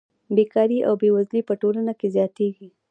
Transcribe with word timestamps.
بېکاري 0.35 0.79
او 0.87 0.93
بېوزلي 1.01 1.41
په 1.47 1.53
ټولنه 1.61 1.93
کې 1.99 2.07
زیاتېږي 2.15 2.67